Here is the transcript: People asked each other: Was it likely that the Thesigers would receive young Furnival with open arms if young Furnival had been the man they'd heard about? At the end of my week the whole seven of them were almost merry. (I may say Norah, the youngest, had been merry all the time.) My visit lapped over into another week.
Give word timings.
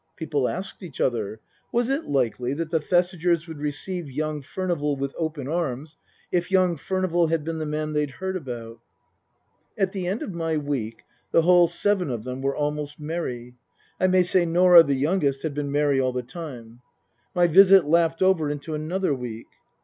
People 0.15 0.49
asked 0.49 0.81
each 0.81 0.99
other: 0.99 1.41
Was 1.71 1.87
it 1.87 2.05
likely 2.05 2.55
that 2.55 2.71
the 2.71 2.79
Thesigers 2.79 3.47
would 3.47 3.59
receive 3.59 4.09
young 4.09 4.41
Furnival 4.41 4.95
with 4.95 5.13
open 5.15 5.47
arms 5.47 5.95
if 6.31 6.49
young 6.49 6.75
Furnival 6.75 7.27
had 7.27 7.43
been 7.43 7.59
the 7.59 7.67
man 7.67 7.93
they'd 7.93 8.09
heard 8.09 8.35
about? 8.35 8.79
At 9.77 9.91
the 9.91 10.07
end 10.07 10.23
of 10.23 10.33
my 10.33 10.57
week 10.57 11.03
the 11.31 11.43
whole 11.43 11.67
seven 11.67 12.09
of 12.09 12.23
them 12.23 12.41
were 12.41 12.55
almost 12.55 12.99
merry. 12.99 13.57
(I 13.99 14.07
may 14.07 14.23
say 14.23 14.43
Norah, 14.43 14.81
the 14.81 14.95
youngest, 14.95 15.43
had 15.43 15.53
been 15.53 15.71
merry 15.71 15.99
all 15.99 16.13
the 16.13 16.23
time.) 16.23 16.81
My 17.35 17.45
visit 17.45 17.85
lapped 17.85 18.23
over 18.23 18.49
into 18.49 18.73
another 18.73 19.13
week. 19.13 19.45